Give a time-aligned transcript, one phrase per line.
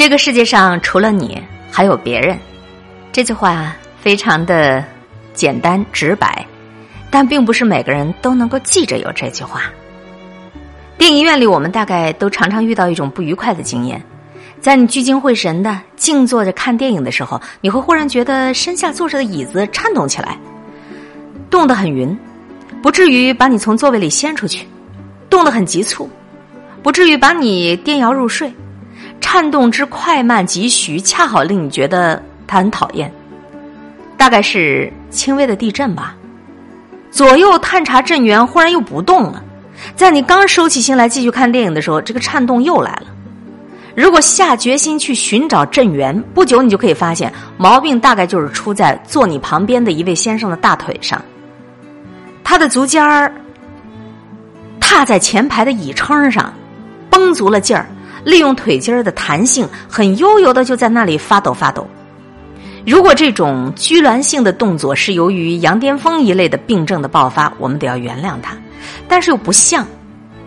[0.00, 1.38] 这个世界上除了你，
[1.70, 2.38] 还有别人。
[3.12, 4.82] 这句话非常的
[5.34, 6.46] 简单直白，
[7.10, 9.64] 但并不是每个人都能够记着有这句话。
[10.96, 14.02] 电影院里，我们大概都常常遇到一种不愉快的经验：
[14.58, 20.38] 在你聚精会神的静坐着看电影的时候，你会忽然觉得身下坐着的椅子颤动起来，
[21.50, 22.18] 动得很匀，
[22.80, 24.64] 不至于把你从座位里掀出去；
[25.28, 26.08] 动得很急促，
[26.82, 28.50] 不至于把你颠摇入睡。
[29.20, 33.12] 颤动之快慢急徐，恰好令你觉得它很讨厌。
[34.16, 36.14] 大概是轻微的地震吧。
[37.10, 39.42] 左右探查震源，忽然又不动了。
[39.96, 43.04] 在你刚收起心来继续看电影的时候，这个颤动又来了。
[43.96, 51.20] 如果下决心去寻找震源，不久你就可以发现，毛病大概就是出在坐你旁边的一位先生的大腿上。
[52.44, 53.32] 他的足尖儿
[54.78, 56.52] 踏在前排的椅撑上，
[57.08, 57.86] 绷足了劲儿。
[58.24, 61.86] 利用腿筋儿的弹性，很悠游的就在那里发抖发抖。
[62.86, 68.56] 如果这种拘挛性的动作是由于羊癫疯一类的病症的爆发，我们得要原谅他。
[69.06, 69.86] 但是又不像，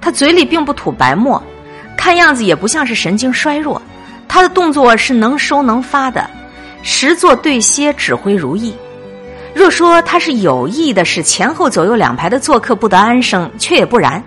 [0.00, 1.42] 他嘴里并不吐白沫，
[1.96, 3.80] 看样子也不像是神经衰弱。
[4.28, 6.28] 他的动作是能收能发的，
[6.82, 8.74] 时做对歇，指挥如意。
[9.54, 14.22] 若说他是有意的，使前后左右两排的做客不得安生，却也不然。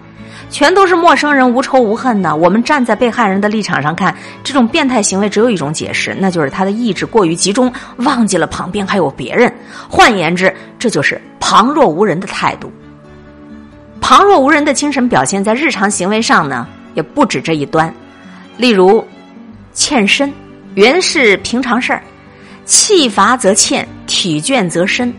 [0.52, 2.36] 全都是陌生人，无仇无恨的。
[2.36, 4.14] 我们站在被害人的立场上看，
[4.44, 9.52] 这种变态行为只有一种解释，那就是他的意志过于集中，忘记了旁边还有别人。
[9.90, 12.70] 换言之，这就是旁若无人的态度。
[14.02, 17.92] 旁若无人的精神表现在日常行为上呢，也不止这一端。
[18.58, 19.08] 例如，
[19.74, 20.32] 欠身
[20.76, 22.04] 原是平常事儿，
[22.66, 25.14] 气乏则欠，体倦则身。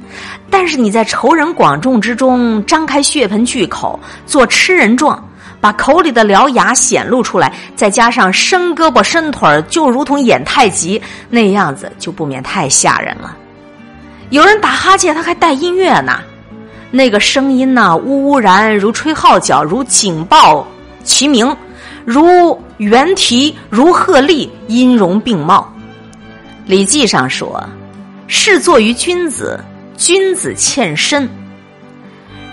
[0.51, 5.27] 但是你在仇人广众之中张开血盆巨口做吃人状，
[5.63, 13.35] 把口里的獠牙显露出来，再加上伸胳膊伸腿，就如同演太极那样子，就不免太吓人了。
[14.29, 16.21] 有人打哈欠，他还带音乐呢，
[16.91, 20.67] 那个声音呢，呜呜然如吹号角，如警报
[21.03, 21.57] 齐鸣，
[22.05, 25.67] 如猿啼，如鹤唳，音容并茂。
[26.71, 27.61] 《礼记》上说
[28.27, 29.59] ：“是作于君子。”
[29.95, 31.29] 君子欠身，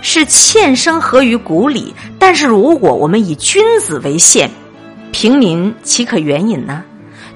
[0.02, 1.92] 是欠身合于古礼。
[2.16, 4.48] 但是如果我们以君子为限，
[5.10, 6.84] 平民岂可援引呢？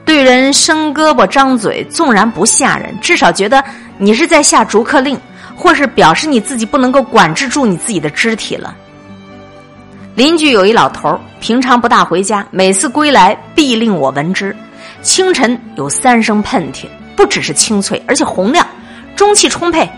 [0.05, 3.65] 对人伸胳膊张嘴，纵然不吓人，至少觉得
[3.99, 5.19] 你是在下逐客令，
[5.57, 8.77] 或是表示你自己不能够管制住你自己的肢体了。
[10.15, 14.55] 邻居有一老头平常不大回家，每次归来必令我闻之。
[15.03, 16.85] 清晨有三声喷嚏，
[17.17, 18.67] 不只是清脆，而且洪亮，
[19.17, 19.89] 中气充沛。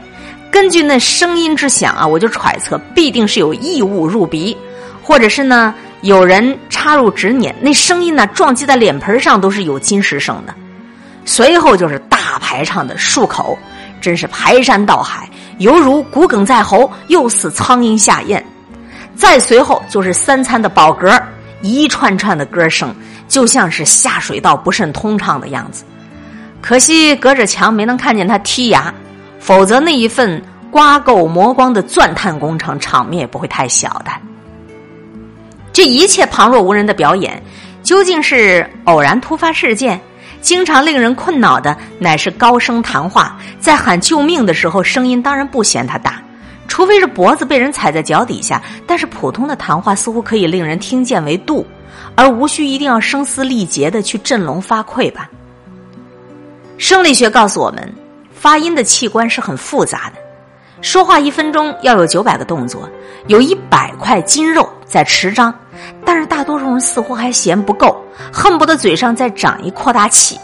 [0.50, 4.56] 根据那声音之响啊，我就揣测必定是有异物入鼻，
[5.02, 7.54] 或者是呢有人插入指捻。
[7.60, 10.54] 那声音呢撞击在脸盆上都是有金石声的。
[11.24, 13.58] 随后就是大排场的漱口，
[14.00, 15.28] 真是排山倒海，
[15.58, 18.42] 犹如骨鲠在喉，又似苍蝇下咽。
[19.16, 21.20] 再随后就是三餐的饱嗝，
[21.62, 22.94] 一串串的歌声，
[23.26, 25.84] 就像是下水道不甚通畅的样子。
[26.60, 28.92] 可惜隔着墙没能看见他剔牙。
[29.38, 34.10] 否则，那一份刮垢磨光的钻探工程，场面也不会太小的。
[35.72, 37.40] 这一切旁若无人的表演，
[37.82, 40.00] 究竟是偶然突发事件？
[40.40, 46.20] 经常令人困扰的，乃是高声谈话，在喊救命的时候，声音当然不嫌他大，
[46.66, 48.60] 除非是脖子被人踩在脚底下。
[48.86, 51.66] 但是普通的谈话似乎可以令人听见为度，
[52.14, 55.28] 而无需一定要声嘶力竭的去振聋发聩吧。
[56.78, 57.94] 生理学告诉我们。
[58.38, 60.20] 发音的器官是很复杂的，
[60.80, 62.88] 说话一分钟要有九百个动作，
[63.26, 65.52] 有一百块筋肉在持张，
[66.04, 67.96] 但是大多数人似乎还嫌不够，
[68.32, 70.38] 恨不得嘴上再长一扩大器。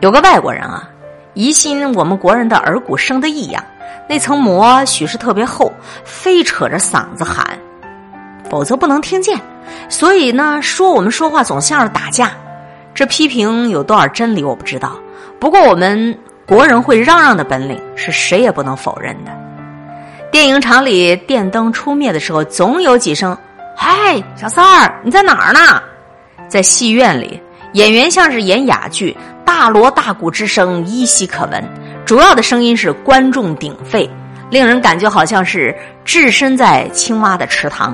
[0.00, 0.88] 有个外国人啊，
[1.34, 3.62] 疑心我们国人的耳骨生的异样，
[4.08, 5.70] 那层膜许是特别厚，
[6.04, 7.58] 非扯着嗓子喊，
[8.48, 9.38] 否则不能听见。
[9.90, 12.30] 所以呢，说我们说话总像是打架。
[12.94, 14.96] 这批评有多少真理我不知道，
[15.38, 16.16] 不过我们。
[16.48, 19.32] 国人会嚷嚷的本领是谁也不能否认的。
[20.30, 23.36] 电影厂里电灯初灭的时候，总有几声
[23.76, 25.82] “嗨，小三儿，你在哪儿呢？”
[26.46, 27.42] 在戏院里，
[27.72, 31.64] 演员像是演哑剧，大锣大鼓之声依稀可闻。
[32.04, 34.08] 主要的声音是观众鼎沸，
[34.48, 37.92] 令人感觉好像是置身在青蛙的池塘。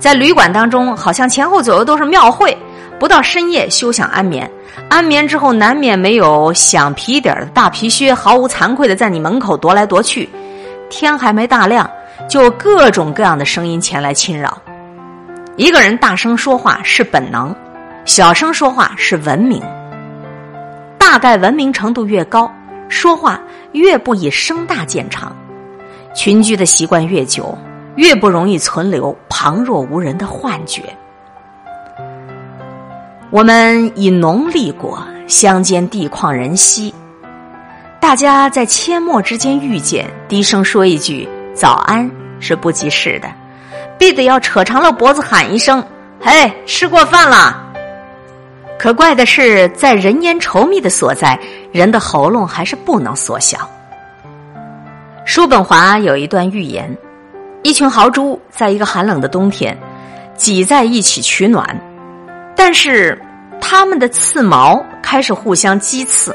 [0.00, 2.58] 在旅馆当中，好像前后左右都是庙会，
[2.98, 4.50] 不到深夜休想安眠。
[4.88, 10.28] 安眠之后，难免没有响皮底儿的大皮靴，毫无惭愧的在你门口踱来踱去。
[10.90, 11.88] 天还没大亮，
[12.28, 14.60] 就各种各样的声音前来侵扰。
[15.56, 17.54] 一个人大声说话是本能，
[18.04, 19.62] 小声说话是文明。
[20.98, 22.52] 大概文明程度越高，
[22.88, 23.40] 说话
[23.72, 25.34] 越不以声大见长。
[26.14, 27.56] 群居的习惯越久，
[27.96, 30.82] 越不容易存留旁若无人的幻觉。
[33.34, 36.94] 我们以农立国，乡间地旷人稀，
[38.00, 42.08] 大家在阡陌之间遇见，低声说一句早安
[42.38, 43.28] 是不及时的，
[43.98, 45.84] 必得要扯长了脖子喊一声
[46.22, 47.60] ：“嘿，吃过饭了。”
[48.78, 51.36] 可怪的是，在人烟稠密的所在，
[51.72, 53.68] 人的喉咙还是不能缩小。
[55.24, 56.96] 叔本华有一段寓言：
[57.64, 59.76] 一群豪猪在一个寒冷的冬天
[60.36, 61.76] 挤在一起取暖，
[62.56, 63.20] 但是
[63.60, 66.34] 它们的刺毛开始互相击刺，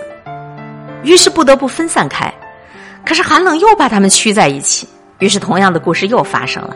[1.04, 2.32] 于是不得不分散开。
[3.06, 4.88] 可是寒冷又把它们驱在一起，
[5.20, 6.76] 于是同样的故事又发生了。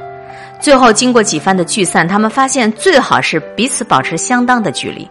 [0.59, 5.07] 最后经过几番的聚散，他们发现最好是彼此保持相当的距离。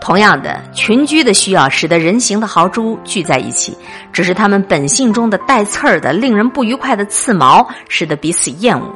[0.00, 3.76] 同样的，群居的需要使得人形的豪猪聚在一起，
[4.12, 8.86] 只是他们本性中的带刺儿的、令人不愉快的刺毛，使得彼此厌恶。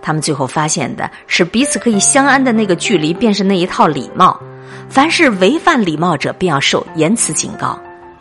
[0.00, 4.40] 他们最后发现的是，彼此可以相安的那个距离，便是那一套礼貌。
[4.88, 7.78] 凡是违反礼貌者，便要受言辞警告。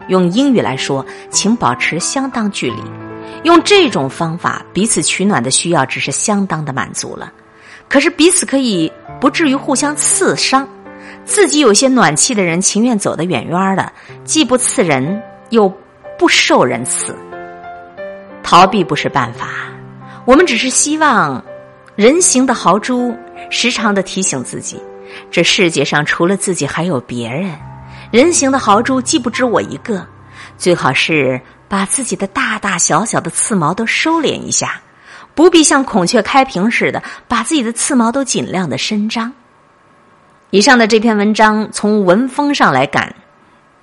[0.07, 2.81] 用英语来说，请保持相当距离。
[3.43, 7.31] 用这种方法，彼此取暖的需要只是相当的满足了。
[7.87, 10.67] 可是彼此可以不至于互相刺伤。
[11.23, 13.91] 自己有些暖气的人，情愿走得远远的，
[14.23, 15.71] 既不刺人，又
[16.17, 17.15] 不受人刺。
[18.43, 19.47] 逃避不是办法，
[20.25, 21.43] 我们只是希望
[21.95, 23.17] 人形的豪猪
[23.49, 24.77] 时常的提醒自己，
[25.31, 27.57] 这世界上除了自己还有别人。
[28.11, 30.05] 人形的豪猪既不止我一个，
[30.57, 31.39] 最好是
[31.69, 34.81] 把自己的大大小小的刺毛都收敛一下，
[35.33, 39.31] 不必像孔雀开屏似的把自己的刺毛都尽量的伸张。
[40.49, 43.15] 以上的这篇文章，从文风上来感，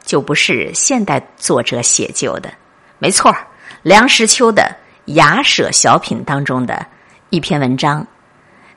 [0.05, 2.53] 就不是现代作者写就的。
[2.99, 3.35] 没错
[3.83, 4.63] 梁实秋的
[5.15, 6.87] 《雅舍小品》当中的
[7.33, 8.07] 一篇文章，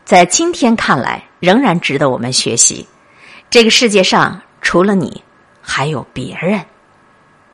[0.05, 2.87] 在今天看来仍然值得我们学习。
[3.49, 5.21] 这个世界上除了你，
[5.61, 6.63] 还有别人。